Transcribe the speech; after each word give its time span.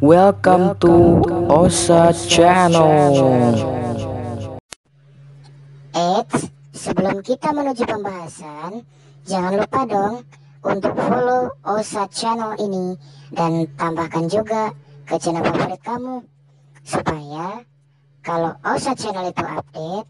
Welcome 0.00 0.80
to 0.80 1.20
Osa 1.52 2.16
Channel. 2.16 3.12
Eits, 5.92 6.48
sebelum 6.72 7.20
kita 7.20 7.52
menuju 7.52 7.84
pembahasan, 7.84 8.80
jangan 9.28 9.60
lupa 9.60 9.84
dong 9.84 10.24
untuk 10.64 10.96
follow 10.96 11.52
Osa 11.68 12.08
Channel 12.08 12.56
ini 12.64 12.96
dan 13.36 13.68
tambahkan 13.76 14.24
juga 14.32 14.72
ke 15.04 15.20
channel 15.20 15.44
favorit 15.44 15.84
kamu 15.84 16.24
supaya 16.80 17.60
kalau 18.24 18.56
Osa 18.64 18.96
Channel 18.96 19.28
itu 19.28 19.44
update, 19.44 20.08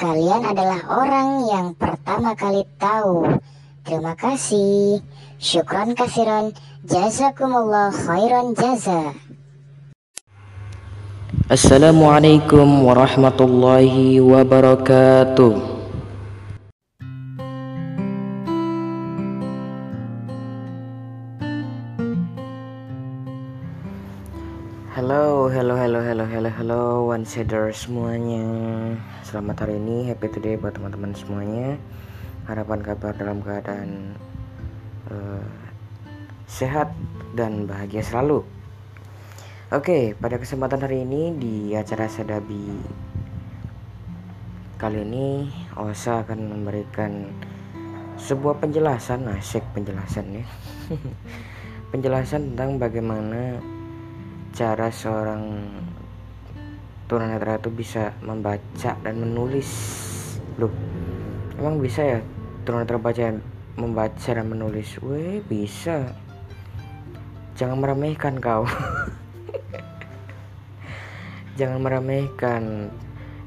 kalian 0.00 0.56
adalah 0.56 0.80
orang 0.88 1.44
yang 1.44 1.66
pertama 1.76 2.32
kali 2.32 2.64
tahu. 2.80 3.28
Terima 3.88 4.12
kasih. 4.12 5.00
Syukran 5.40 5.96
kasiran. 5.96 6.52
Jazakumullah 6.84 7.88
khairan 7.88 8.52
jaza. 8.52 9.16
Assalamualaikum 11.48 12.84
warahmatullahi 12.84 14.20
wabarakatuh. 14.20 15.80
Halo, 24.92 25.48
halo, 25.48 25.74
halo, 25.80 25.98
halo, 26.04 26.24
halo, 26.28 26.50
halo, 26.52 26.82
one 27.08 27.24
shader 27.24 27.72
semuanya. 27.72 28.44
Selamat 29.24 29.64
hari 29.64 29.80
ini, 29.80 30.12
happy 30.12 30.28
today 30.28 30.60
buat 30.60 30.76
teman-teman 30.76 31.16
semuanya. 31.16 31.80
Harapan 32.48 32.80
kabar 32.80 33.12
dalam 33.12 33.44
keadaan 33.44 34.16
uh, 35.12 35.44
sehat 36.48 36.96
dan 37.36 37.68
bahagia 37.68 38.00
selalu. 38.00 38.40
Oke, 39.68 40.16
pada 40.16 40.40
kesempatan 40.40 40.80
hari 40.80 41.04
ini 41.04 41.36
di 41.36 41.76
acara 41.76 42.08
Sadabi 42.08 42.72
kali 44.80 45.04
ini 45.04 45.52
Osa 45.76 46.24
akan 46.24 46.40
memberikan 46.48 47.28
sebuah 48.16 48.64
penjelasan, 48.64 49.28
asik 49.28 49.68
penjelasan 49.76 50.40
ya. 50.40 50.44
penjelasan 51.92 52.56
tentang 52.56 52.80
bagaimana 52.80 53.60
cara 54.56 54.88
seorang 54.88 55.68
tunanetra 57.12 57.60
itu 57.60 57.68
bisa 57.68 58.16
membaca 58.24 58.96
dan 59.04 59.14
menulis 59.20 59.68
loh 60.56 60.72
emang 61.60 61.76
bisa 61.82 62.00
ya 62.16 62.20
tunanetra 62.68 63.00
baca 63.00 63.32
membaca 63.80 64.28
dan 64.28 64.44
menulis 64.44 65.00
weh 65.00 65.40
bisa. 65.40 66.12
Jangan 67.56 67.80
meremehkan 67.80 68.36
kau. 68.36 68.68
Jangan 71.58 71.80
meremehkan. 71.80 72.92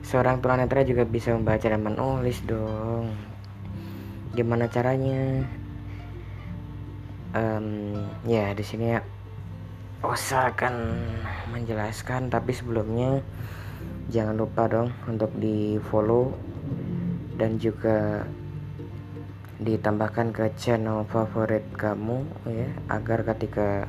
Seorang 0.02 0.41
tunanetra 0.41 0.81
juga 0.81 1.05
bisa 1.05 1.38
membaca 1.38 1.61
dan 1.61 1.86
menulis 1.86 2.41
dong. 2.50 3.13
Gimana 4.33 4.66
caranya? 4.66 5.45
Um, 7.38 7.94
ya 8.25 8.58
di 8.58 8.66
sini 8.66 8.97
ya. 8.97 9.06
Osa 10.02 10.50
akan 10.50 10.97
menjelaskan 11.53 12.33
tapi 12.33 12.58
sebelumnya 12.58 13.22
jangan 14.09 14.33
lupa 14.33 14.66
dong 14.66 14.89
untuk 15.06 15.30
di 15.38 15.78
follow 15.94 16.33
dan 17.38 17.61
juga 17.61 18.25
ditambahkan 19.61 20.33
ke 20.33 20.49
channel 20.57 21.05
favorit 21.05 21.61
kamu 21.77 22.25
ya 22.49 22.69
agar 22.89 23.21
ketika 23.21 23.85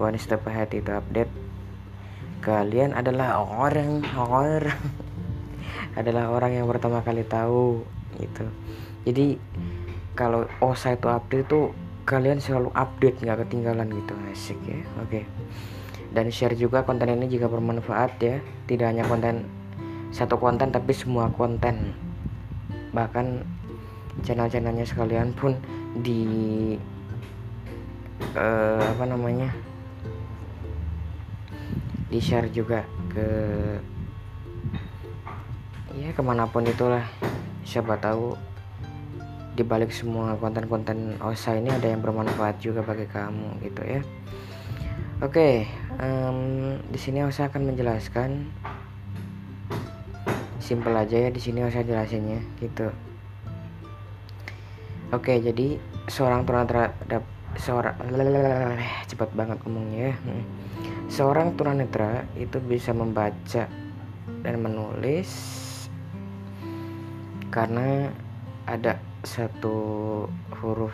One 0.00 0.16
Step 0.16 0.48
Ahead 0.48 0.72
itu 0.72 0.88
update 0.88 1.28
kalian 2.40 2.96
adalah 2.96 3.44
orang 3.44 4.00
orang 4.16 4.72
adalah 6.00 6.32
orang 6.32 6.56
yang 6.56 6.66
pertama 6.70 7.04
kali 7.04 7.20
tahu 7.28 7.84
gitu. 8.16 8.48
Jadi 9.04 9.36
kalau 10.16 10.48
Osa 10.64 10.96
itu 10.96 11.12
update 11.12 11.52
tuh 11.52 11.76
kalian 12.08 12.40
selalu 12.40 12.72
update 12.72 13.20
nggak 13.20 13.44
ketinggalan 13.44 13.92
gitu 13.92 14.16
asik 14.32 14.58
ya 14.64 14.80
oke. 15.04 15.20
Dan 16.08 16.32
share 16.32 16.56
juga 16.56 16.88
konten 16.88 17.12
ini 17.12 17.28
jika 17.28 17.44
bermanfaat 17.44 18.16
ya. 18.24 18.40
Tidak 18.64 18.86
hanya 18.88 19.04
konten 19.04 19.44
satu 20.08 20.40
konten 20.40 20.72
tapi 20.72 20.96
semua 20.96 21.28
konten. 21.28 21.92
Bahkan 22.96 23.57
channel-channelnya 24.22 24.86
sekalian 24.86 25.34
pun 25.34 25.54
di 25.98 26.74
uh, 28.34 28.82
apa 28.82 29.04
namanya 29.06 29.50
di 32.08 32.18
share 32.18 32.48
juga 32.48 32.82
ke 33.12 33.28
ya 35.98 36.10
ke 36.14 36.22
mana 36.24 36.48
pun 36.48 36.64
itulah 36.64 37.04
siapa 37.66 38.00
tahu 38.00 38.32
di 39.58 39.66
balik 39.66 39.90
semua 39.90 40.38
konten-konten 40.38 41.18
OSA 41.18 41.58
ini 41.58 41.68
ada 41.68 41.90
yang 41.90 41.98
bermanfaat 41.98 42.62
juga 42.62 42.80
bagi 42.86 43.10
kamu 43.10 43.58
gitu 43.66 43.82
ya. 43.82 44.00
Oke, 45.18 45.66
um, 45.98 46.78
di 46.86 46.94
sini 46.94 47.26
OSA 47.26 47.50
akan 47.50 47.74
menjelaskan 47.74 48.46
simple 50.62 50.94
aja 50.94 51.26
ya 51.26 51.30
di 51.34 51.42
sini 51.42 51.66
OSA 51.66 51.82
jelasinnya 51.82 52.38
gitu. 52.62 52.94
Oke, 55.08 55.40
jadi 55.40 55.80
seorang 56.04 56.44
tunanetra 56.44 56.92
seorang 57.56 57.96
cepat 59.10 59.32
banget 59.32 59.56
ngomongnya 59.64 60.12
ya. 60.12 60.14
Hmm. 60.20 60.44
Seorang 61.08 61.56
tunanetra 61.56 62.28
itu 62.36 62.60
bisa 62.60 62.92
membaca 62.92 63.64
dan 64.44 64.56
menulis 64.60 65.30
karena 67.48 68.12
ada 68.68 69.00
satu 69.24 69.76
huruf 70.60 70.92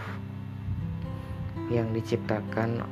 yang 1.67 1.91
diciptakan 1.91 2.87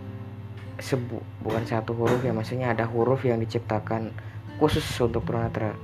sebu 0.82 1.22
bukan 1.46 1.62
satu 1.62 1.94
huruf 1.94 2.18
ya 2.26 2.34
maksudnya 2.34 2.74
ada 2.74 2.82
huruf 2.90 3.22
yang 3.22 3.38
diciptakan 3.38 4.10
khusus 4.58 4.82
untuk 4.98 5.22
tunanetra. 5.22 5.78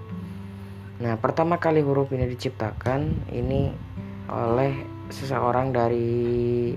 Nah, 0.99 1.15
pertama 1.15 1.63
kali 1.63 1.79
huruf 1.79 2.11
ini 2.11 2.27
diciptakan 2.27 3.31
ini 3.31 3.71
oleh 4.27 4.98
seseorang 5.09 5.73
dari 5.73 6.73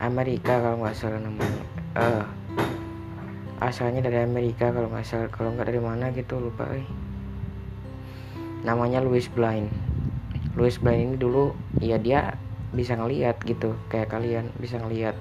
Amerika 0.00 0.60
kalau 0.60 0.84
nggak 0.84 0.96
salah 0.96 1.20
namanya. 1.20 1.62
Uh, 1.96 2.24
asalnya 3.64 4.04
dari 4.04 4.20
Amerika 4.20 4.68
kalau 4.70 4.88
nggak 4.92 5.06
salah. 5.06 5.28
Kalau 5.32 5.52
nggak 5.56 5.68
dari 5.72 5.80
mana 5.80 6.12
gitu 6.12 6.36
lupa 6.40 6.68
eh. 6.76 6.86
Namanya 8.64 9.00
Louis 9.00 9.28
Blind. 9.32 9.68
Louis 10.54 10.76
Blind 10.76 11.00
ini 11.00 11.16
dulu 11.16 11.56
ya 11.80 11.96
dia 11.98 12.36
bisa 12.74 12.98
ngelihat 12.98 13.38
gitu 13.46 13.78
kayak 13.86 14.10
kalian 14.10 14.50
bisa 14.58 14.82
ngelihat 14.82 15.14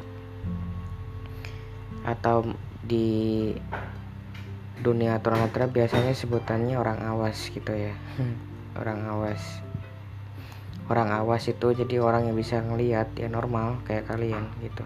atau 2.01 2.43
di 2.81 3.53
dunia 4.81 5.21
tunanetra 5.21 5.69
biasanya 5.71 6.11
sebutannya 6.11 6.75
orang 6.75 6.99
awas 7.07 7.47
gitu 7.47 7.71
ya. 7.71 7.95
Orang 8.73 9.05
awas 9.05 9.61
orang 10.91 11.15
awas 11.15 11.47
itu 11.47 11.71
jadi 11.71 12.03
orang 12.03 12.27
yang 12.27 12.35
bisa 12.35 12.59
ngelihat 12.59 13.15
ya 13.15 13.31
normal 13.31 13.79
kayak 13.87 14.09
kalian 14.11 14.51
gitu. 14.59 14.83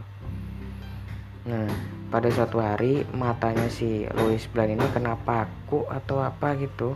Nah 1.50 1.66
pada 2.08 2.30
suatu 2.31 2.62
hari 2.62 3.03
matanya 3.12 3.68
si 3.68 4.06
Louis 4.16 4.44
Blind 4.52 4.78
ini 4.78 4.88
kena 4.94 5.18
paku 5.18 5.90
atau 5.90 6.22
apa 6.22 6.53
gitu. 6.59 6.94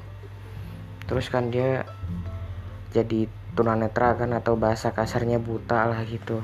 Terus 1.10 1.28
kan 1.34 1.50
dia 1.50 1.84
jadi 2.94 3.28
tunanetra 3.58 4.16
kan 4.16 4.32
atau 4.32 4.56
bahasa 4.56 4.96
kasarnya 4.96 5.42
buta 5.42 5.90
lah 5.90 6.02
gitu 6.08 6.40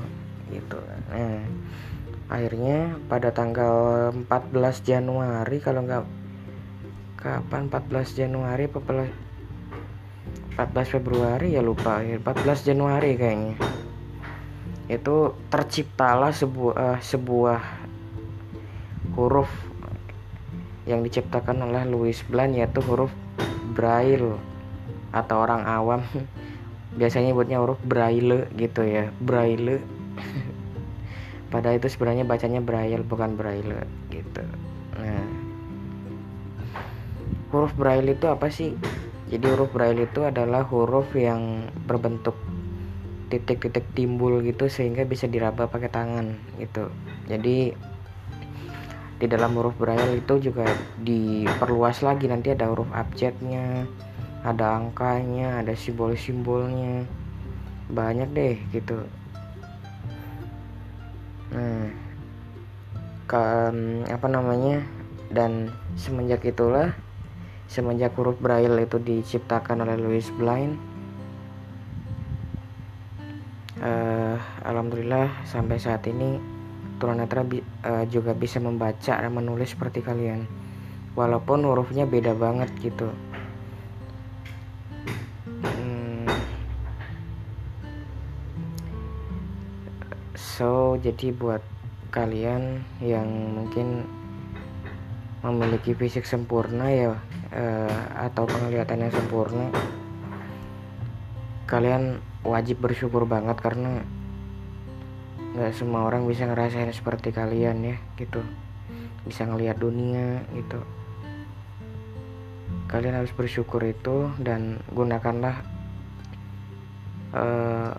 gitu. 0.50 0.78
Nah 1.12 1.44
akhirnya 2.28 3.00
pada 3.08 3.32
tanggal 3.32 4.10
14 4.12 4.84
Januari 4.84 5.56
kalau 5.64 5.80
nggak 5.86 6.04
kapan 7.16 7.72
14 7.72 8.18
Januari 8.18 8.68
14 10.58 10.98
Februari 10.98 11.54
ya 11.54 11.62
lupa. 11.62 12.02
14 12.02 12.66
Januari 12.66 13.14
kayaknya. 13.14 13.54
Itu 14.90 15.38
terciptalah 15.46 16.34
sebuah 16.34 16.74
uh, 16.74 16.98
sebuah 16.98 17.62
huruf 19.14 19.46
yang 20.90 21.06
diciptakan 21.06 21.62
oleh 21.62 21.86
Louis 21.86 22.18
Blanc 22.26 22.58
yaitu 22.58 22.82
huruf 22.82 23.14
Braille 23.70 24.34
atau 25.14 25.46
orang 25.46 25.62
awam. 25.62 26.02
Biasanya 26.98 27.30
buatnya 27.30 27.62
huruf 27.62 27.78
braille 27.86 28.50
gitu 28.58 28.82
ya. 28.82 29.14
Braille. 29.22 29.78
Pada 31.54 31.70
itu 31.70 31.86
sebenarnya 31.86 32.26
bacanya 32.26 32.58
braille 32.58 33.06
bukan 33.06 33.38
braille 33.38 33.86
gitu. 34.10 34.42
Nah 34.98 35.48
huruf 37.48 37.72
braille 37.72 38.12
itu 38.12 38.26
apa 38.28 38.52
sih 38.52 38.76
jadi 39.28 39.44
huruf 39.52 39.68
braille 39.76 40.08
itu 40.08 40.24
adalah 40.24 40.64
huruf 40.64 41.12
yang 41.12 41.68
berbentuk 41.84 42.34
titik-titik 43.28 43.84
timbul 43.92 44.40
gitu 44.40 44.72
sehingga 44.72 45.04
bisa 45.04 45.28
diraba 45.28 45.68
pakai 45.68 45.92
tangan 45.92 46.40
gitu. 46.56 46.88
Jadi 47.28 47.76
di 49.18 49.26
dalam 49.28 49.52
huruf 49.52 49.76
braille 49.76 50.24
itu 50.24 50.48
juga 50.48 50.64
diperluas 51.04 52.00
lagi. 52.00 52.24
Nanti 52.24 52.56
ada 52.56 52.72
huruf 52.72 52.88
abjadnya 52.88 53.84
ada 54.48 54.80
angkanya 54.80 55.60
ada 55.60 55.76
simbol-simbolnya. 55.76 57.04
Banyak 57.92 58.28
deh 58.32 58.56
gitu. 58.72 59.04
Nah 61.52 61.92
kan 63.28 64.08
apa 64.08 64.24
namanya? 64.24 64.80
Dan 65.28 65.68
semenjak 66.00 66.40
itulah 66.48 66.96
semenjak 67.68 68.16
huruf 68.16 68.40
braille 68.40 68.80
itu 68.80 68.96
diciptakan 68.96 69.84
oleh 69.84 70.00
Louis 70.00 70.24
Blind 70.32 70.80
uh, 73.84 74.36
alhamdulillah 74.64 75.44
sampai 75.44 75.76
saat 75.76 76.08
ini 76.08 76.40
tunanetra 76.96 77.44
bi 77.44 77.60
uh, 77.60 78.08
juga 78.08 78.32
bisa 78.34 78.58
membaca 78.58 79.20
dan 79.20 79.30
menulis 79.30 79.76
seperti 79.76 80.00
kalian 80.00 80.48
walaupun 81.12 81.62
hurufnya 81.68 82.08
beda 82.08 82.32
banget 82.32 82.72
gitu 82.80 83.12
hmm. 85.60 86.26
so 90.32 90.96
jadi 91.04 91.36
buat 91.36 91.62
kalian 92.08 92.82
yang 93.04 93.28
mungkin 93.52 94.08
memiliki 95.44 95.94
fisik 95.94 96.26
sempurna 96.26 96.90
ya 96.90 97.14
uh, 97.52 98.00
atau 98.28 98.44
penglihatan 98.48 99.06
yang 99.06 99.12
sempurna 99.12 99.68
kalian 101.68 102.24
wajib 102.48 102.80
bersyukur 102.80 103.28
banget 103.28 103.60
karena 103.60 104.00
nggak 105.52 105.76
semua 105.76 106.08
orang 106.08 106.24
bisa 106.24 106.48
ngerasain 106.48 106.88
seperti 106.96 107.28
kalian 107.28 107.84
ya 107.84 107.96
gitu. 108.16 108.40
Bisa 109.28 109.44
ngelihat 109.44 109.76
dunia 109.76 110.40
gitu. 110.56 110.80
Kalian 112.88 113.20
harus 113.20 113.36
bersyukur 113.36 113.84
itu 113.84 114.32
dan 114.40 114.80
gunakanlah 114.88 115.60
uh, 117.36 117.92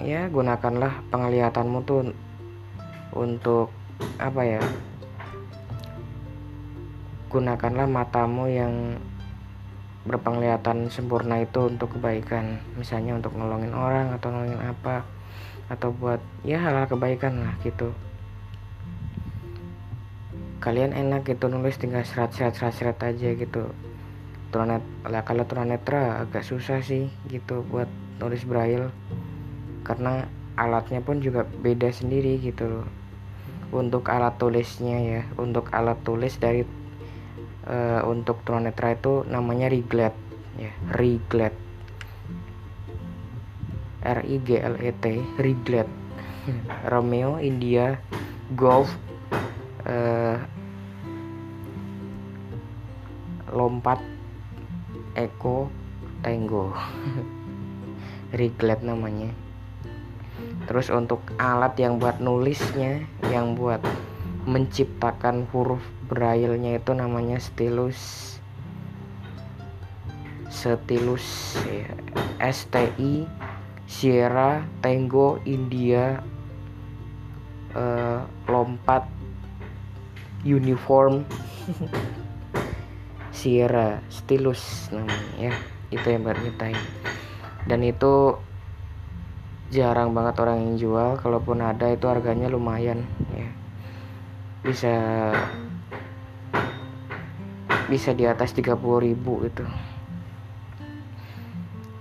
ya 0.00 0.32
gunakanlah 0.32 1.04
penglihatanmu 1.12 1.84
tuh 1.84 2.16
untuk 3.12 3.68
apa 4.16 4.40
ya 4.44 4.62
gunakanlah 7.26 7.90
matamu 7.90 8.46
yang 8.46 9.02
berpenglihatan 10.06 10.86
sempurna 10.88 11.42
itu 11.42 11.66
untuk 11.66 11.98
kebaikan. 11.98 12.62
Misalnya 12.78 13.18
untuk 13.18 13.34
nolongin 13.34 13.74
orang 13.74 14.14
atau 14.14 14.30
nolongin 14.30 14.62
apa 14.62 15.02
atau 15.66 15.90
buat 15.90 16.22
ya 16.46 16.62
hal-hal 16.62 16.86
kebaikan 16.86 17.42
lah 17.42 17.54
gitu. 17.66 17.90
Kalian 20.62 20.94
enak 20.94 21.26
gitu 21.26 21.50
nulis 21.50 21.78
tinggal 21.78 22.06
serat-serat 22.06 22.54
serat-serat 22.54 22.98
aja 23.02 23.34
gitu. 23.34 23.74
Tunanet 24.54 24.82
lah 25.02 25.26
kalau 25.26 25.42
tunanetra 25.42 26.22
agak 26.22 26.46
susah 26.46 26.78
sih 26.80 27.10
gitu 27.26 27.66
buat 27.66 27.90
nulis 28.22 28.46
braille. 28.46 28.94
Karena 29.82 30.26
alatnya 30.54 31.02
pun 31.02 31.18
juga 31.18 31.42
beda 31.42 31.90
sendiri 31.90 32.38
gitu. 32.38 32.86
Untuk 33.74 34.06
alat 34.06 34.38
tulisnya 34.38 34.98
ya 35.02 35.22
untuk 35.34 35.66
alat 35.74 35.98
tulis 36.06 36.38
dari 36.38 36.62
uh, 37.66 38.02
untuk 38.08 38.42
tunanetra 38.46 38.96
itu 38.96 39.22
namanya 39.28 39.68
riglet 39.68 40.14
ya 40.56 40.72
riglet 40.96 41.54
R 44.06 44.22
I 44.22 44.36
G 44.46 44.48
L 44.62 44.78
E 44.78 44.90
T 44.94 45.18
Riglet 45.36 45.90
Romeo 46.92 47.42
India 47.42 47.98
Golf 48.54 48.94
uh, 49.82 50.38
lompat 53.50 53.98
Eko 55.16 55.72
Tango. 56.20 56.76
Riglet 58.38 58.82
namanya. 58.84 59.32
Terus 60.66 60.90
untuk 60.90 61.22
alat 61.38 61.78
yang 61.78 62.02
buat 62.02 62.18
nulisnya 62.18 63.06
yang 63.30 63.54
buat 63.54 63.80
menciptakan 64.46 65.50
huruf 65.50 65.82
braille-nya 66.06 66.78
itu 66.78 66.94
namanya 66.94 67.42
stylus 67.42 68.24
stylus 70.48 71.58
ya. 71.66 71.90
S 72.40 72.70
T 72.70 72.88
I 72.96 73.26
Sierra, 73.86 74.66
Tango, 74.82 75.38
India, 75.46 76.18
uh, 77.70 78.26
lompat, 78.50 79.06
uniform, 80.42 81.22
Sierra, 83.38 84.02
stylus 84.10 84.90
namanya 84.90 85.38
ya, 85.38 85.54
itu 85.94 86.06
yang 86.10 86.26
baru 86.26 86.50
nyetain. 86.50 86.78
Dan 87.70 87.86
itu 87.86 88.42
jarang 89.70 90.10
banget 90.18 90.34
orang 90.42 90.66
yang 90.66 90.74
jual, 90.82 91.10
kalaupun 91.22 91.62
ada 91.62 91.94
itu 91.94 92.10
harganya 92.10 92.50
lumayan 92.50 93.06
ya. 93.38 93.46
Bisa 94.62 94.94
bisa 97.86 98.10
di 98.10 98.26
atas 98.26 98.50
30.000 98.50 99.46
itu 99.46 99.64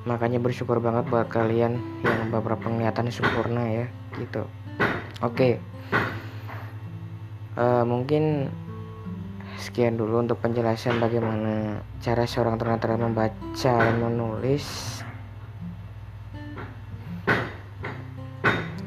makanya 0.05 0.37
bersyukur 0.37 0.77
banget 0.77 1.09
buat 1.09 1.25
kalian 1.33 1.81
yang 2.05 2.29
beberapa 2.29 2.61
penglihatan 2.61 3.09
sempurna 3.09 3.65
ya 3.65 3.85
gitu. 4.21 4.45
Oke. 5.25 5.33
Okay. 5.33 5.53
uh, 7.57 7.81
eh, 7.81 7.83
mungkin 7.83 8.53
sekian 9.57 9.97
dulu 9.97 10.21
untuk 10.21 10.37
penjelasan 10.45 11.01
bagaimana 11.01 11.81
cara 11.97 12.29
seorang 12.29 12.61
tunanetra 12.61 13.01
membaca 13.01 13.33
dan 13.81 13.97
menulis. 13.97 14.65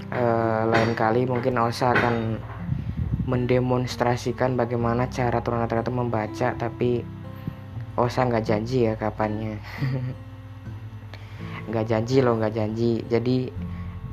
Uh, 0.08 0.66
lain 0.70 0.98
kali 0.98 1.26
mungkin 1.26 1.54
Osa 1.62 1.94
akan 1.94 2.42
mendemonstrasikan 3.28 4.56
bagaimana 4.56 5.12
cara 5.12 5.44
tunanetra 5.44 5.84
itu 5.84 5.92
membaca 5.92 6.48
tapi 6.56 7.04
Osa 7.98 8.24
nggak 8.24 8.46
janji 8.46 8.88
ya 8.88 8.94
kapannya. 8.94 9.58
Nggak 11.68 11.84
janji 11.90 12.22
loh 12.22 12.38
nggak 12.38 12.54
janji. 12.54 13.02
Jadi 13.10 13.50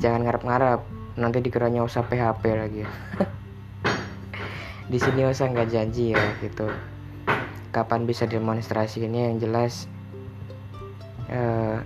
jangan 0.02 0.26
ngarep-ngarep. 0.26 0.82
Nanti 1.22 1.38
dikiranya 1.40 1.86
usah 1.86 2.04
PHP 2.04 2.44
lagi. 2.52 2.84
Di 4.92 4.98
sini 4.98 5.30
usah 5.30 5.54
nggak 5.54 5.70
janji 5.70 6.18
ya 6.18 6.26
gitu. 6.42 6.68
Kapan 7.70 8.10
bisa 8.10 8.26
demonstrasinya 8.26 9.32
yang 9.32 9.38
jelas 9.38 9.86
uh, 11.30 11.86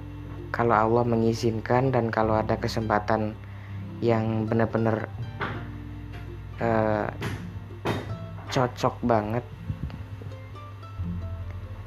kalau 0.55 0.73
Allah 0.73 1.03
mengizinkan 1.03 1.91
dan 1.93 2.09
kalau 2.09 2.39
ada 2.39 2.57
kesempatan 2.57 3.35
yang 3.99 4.47
benar-benar 4.47 5.11
uh, 6.59 7.07
cocok 8.49 8.95
banget. 9.03 9.45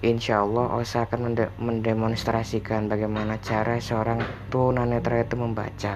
Insya 0.03 0.43
Allah 0.43 0.67
Osa 0.75 1.07
akan 1.07 1.31
mende 1.31 1.47
mendemonstrasikan 1.63 2.91
bagaimana 2.91 3.39
cara 3.39 3.79
seorang 3.79 4.19
tunanetra 4.51 5.23
itu 5.23 5.39
membaca 5.39 5.95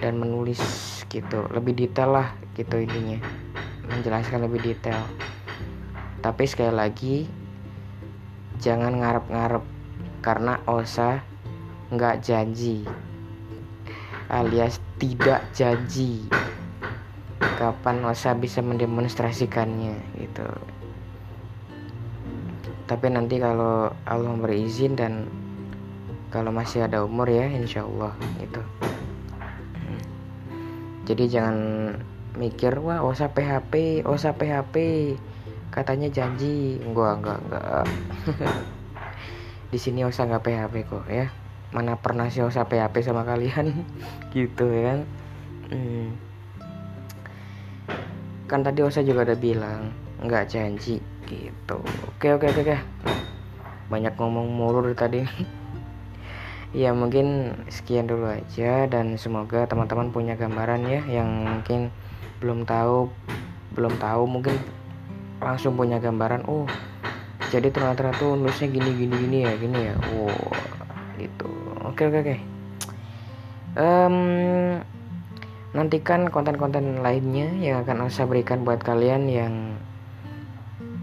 dan 0.00 0.14
menulis 0.16 0.60
gitu. 1.12 1.44
Lebih 1.52 1.76
detail 1.76 2.16
lah 2.16 2.28
gitu 2.56 2.80
intinya. 2.80 3.20
Menjelaskan 3.92 4.48
lebih 4.48 4.64
detail. 4.64 5.04
Tapi 6.24 6.48
sekali 6.48 6.72
lagi 6.72 7.28
jangan 8.64 8.96
ngarep-ngarep 8.96 9.64
karena 10.24 10.56
Osa 10.64 11.20
nggak 11.92 12.24
janji 12.24 12.88
alias 14.28 14.80
tidak 14.96 15.44
janji. 15.52 16.24
Kapan 17.40 18.02
Osa 18.08 18.34
bisa 18.34 18.64
mendemonstrasikannya 18.64 19.94
gitu. 20.18 20.48
Tapi 22.84 23.06
nanti 23.12 23.40
kalau 23.40 23.92
Allah 24.04 24.28
memberi 24.28 24.64
izin 24.64 24.96
dan 24.96 25.28
kalau 26.28 26.50
masih 26.50 26.84
ada 26.84 27.04
umur 27.06 27.30
ya 27.30 27.46
insya 27.46 27.86
Allah 27.86 28.12
gitu. 28.42 28.60
Jadi 31.04 31.24
jangan 31.30 31.56
mikir 32.34 32.74
wah 32.80 33.04
usah 33.04 33.30
PHP 33.30 34.02
usah 34.08 34.34
PHP 34.34 34.74
katanya 35.70 36.10
janji. 36.10 36.80
Gua 36.90 37.16
enggak 37.16 37.38
enggak. 37.44 37.86
Di 39.72 39.78
sini 39.78 40.02
usah 40.02 40.26
nggak 40.26 40.42
PHP 40.42 40.74
kok 40.90 41.06
ya 41.06 41.43
mana 41.74 41.98
pernah 41.98 42.30
sih 42.30 42.46
usah 42.46 42.70
PHP 42.70 43.02
sama 43.02 43.26
kalian. 43.26 43.84
Gitu 44.34 44.64
ya 44.70 44.82
kan? 44.94 45.00
Hmm. 45.74 46.08
kan 48.44 48.60
tadi 48.60 48.84
Osa 48.84 49.00
juga 49.00 49.24
udah 49.24 49.38
bilang 49.40 49.90
nggak 50.20 50.46
janji 50.52 51.00
gitu. 51.24 51.80
Oke 52.14 52.36
oke 52.36 52.46
oke, 52.52 52.60
oke. 52.60 52.76
banyak 53.88 54.14
ngomong 54.16 54.46
mulu 54.48 54.84
tadi. 54.94 55.26
Ya 56.74 56.90
mungkin 56.90 57.54
sekian 57.70 58.10
dulu 58.10 58.26
aja 58.34 58.90
dan 58.90 59.14
semoga 59.14 59.62
teman-teman 59.62 60.10
punya 60.10 60.34
gambaran 60.34 60.82
ya 60.82 61.06
yang 61.06 61.46
mungkin 61.46 61.94
belum 62.42 62.66
tahu 62.66 63.06
belum 63.78 63.94
tahu 64.02 64.26
mungkin 64.26 64.58
langsung 65.38 65.78
punya 65.78 66.02
gambaran 66.02 66.42
oh 66.50 66.66
jadi 67.54 67.70
ternyata 67.70 68.10
tuh 68.18 68.34
nulisnya 68.34 68.74
gini 68.74 68.90
gini 68.90 69.14
gini 69.14 69.38
ya 69.46 69.52
gini 69.54 69.78
ya. 69.86 69.94
Oh 70.18 70.50
itu 71.22 71.63
oke 71.94 72.10
oke 72.10 72.18
oke. 72.26 72.36
Um, 73.78 74.16
nantikan 75.70 76.26
konten-konten 76.26 76.98
lainnya 77.06 77.46
yang 77.62 77.86
akan 77.86 78.10
saya 78.10 78.26
berikan 78.26 78.66
buat 78.66 78.82
kalian 78.82 79.30
yang 79.30 79.54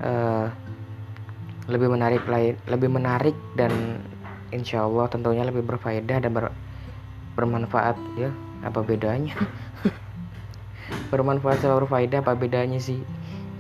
uh, 0.04 0.52
lebih 1.72 1.96
menarik 1.96 2.28
lain 2.28 2.60
lebih 2.68 2.92
menarik 2.92 3.36
dan 3.56 4.04
insya 4.52 4.84
Allah 4.84 5.08
tentunya 5.08 5.48
lebih 5.48 5.64
berfaedah 5.64 6.28
dan 6.28 6.32
ber, 6.36 6.52
bermanfaat 7.40 7.96
ya. 8.20 8.28
Apa 8.68 8.84
bedanya? 8.84 9.34
Bermanfaat 11.12 11.64
sama 11.64 11.80
berfaedah 11.88 12.20
apa 12.20 12.36
bedanya 12.36 12.84
sih? 12.84 13.00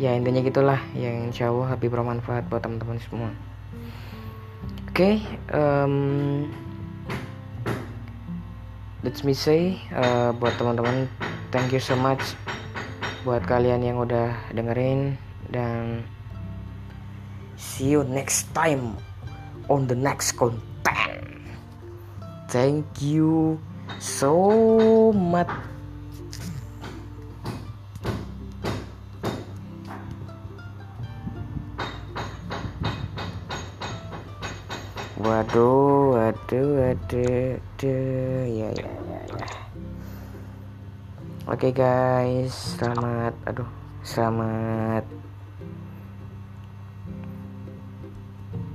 Ya 0.03 0.19
intinya 0.19 0.43
gitulah. 0.43 0.83
Yang 0.91 1.31
insya 1.31 1.47
Allah 1.47 1.79
lebih 1.79 1.95
bermanfaat 1.95 2.51
buat 2.51 2.59
teman-teman 2.59 3.00
semua. 3.00 3.31
Oke 4.91 5.15
okay, 5.15 5.15
um, 5.55 6.51
let's 9.01 9.25
me 9.25 9.34
say 9.34 9.81
uh, 9.93 10.34
buat 10.38 10.58
teman-teman 10.62 11.10
thank 11.50 11.74
you 11.74 11.81
so 11.81 11.98
much 11.98 12.22
buat 13.22 13.46
kalian 13.46 13.86
yang 13.86 13.98
udah 14.01 14.34
dengerin 14.53 15.17
dan 15.53 16.05
see 17.58 17.93
you 17.93 18.01
next 18.05 18.50
time 18.58 18.98
on 19.70 19.88
the 19.88 19.96
next 19.96 20.34
content. 20.34 21.24
Thank 22.50 22.86
you 23.00 23.60
so 24.00 25.13
much. 25.15 25.48
Waduh 35.22 36.17
waduh 36.17 36.81
waduh 36.81 37.53
waduh 37.62 38.21
oke 41.48 41.57
okay, 41.57 41.71
guys. 41.74 42.77
Selamat 42.77 43.33
aduh 43.45 43.69
selamat 44.01 45.05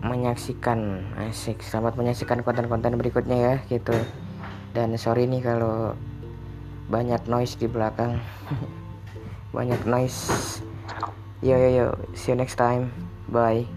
menyaksikan 0.07 1.03
asik. 1.19 1.63
Selamat 1.63 1.99
menyaksikan 1.99 2.43
konten-konten 2.47 2.95
berikutnya 2.95 3.37
ya 3.37 3.55
gitu. 3.67 3.95
Dan 4.75 4.95
sorry 4.99 5.27
nih 5.27 5.43
kalau 5.43 5.95
banyak 6.87 7.23
noise 7.27 7.59
di 7.59 7.67
belakang. 7.67 8.23
Banyak 9.57 9.89
noise. 9.89 10.61
Yo 11.41 11.57
yo 11.57 11.71
yo. 11.73 11.87
See 12.13 12.31
you 12.33 12.37
next 12.39 12.61
time. 12.61 12.93
Bye 13.27 13.76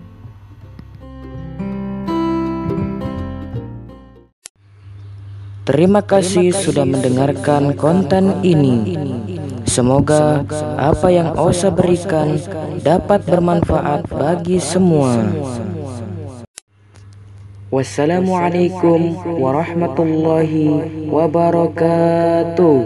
Terima 5.70 6.02
kasih 6.02 6.50
sudah 6.50 6.82
mendengarkan 6.82 7.78
konten 7.78 8.42
ini. 8.42 8.98
Semoga 9.70 10.42
apa 10.82 11.14
yang 11.14 11.38
Osa 11.38 11.70
berikan 11.70 12.42
dapat 12.82 13.22
bermanfaat 13.30 14.10
bagi 14.10 14.58
semua. 14.58 15.30
Wassalamualaikum 17.70 19.14
warahmatullahi 19.38 20.90
wabarakatuh. 21.06 22.78